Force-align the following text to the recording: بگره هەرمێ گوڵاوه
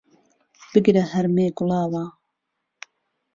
بگره 0.71 1.03
هەرمێ 1.11 1.47
گوڵاوه 1.57 2.05